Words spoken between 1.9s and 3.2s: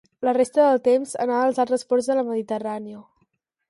ports de la Mediterrània.